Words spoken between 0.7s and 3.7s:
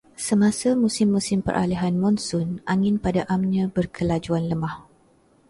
musim-musim peralihan monsun, angin pada amnya